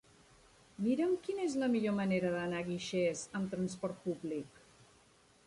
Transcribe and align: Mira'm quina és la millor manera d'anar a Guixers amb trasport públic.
Mira'm 0.85 1.11
quina 1.27 1.45
és 1.49 1.57
la 1.63 1.69
millor 1.73 1.95
manera 1.99 2.33
d'anar 2.37 2.63
a 2.65 2.67
Guixers 2.71 3.23
amb 3.41 3.53
trasport 3.57 4.03
públic. 4.09 4.61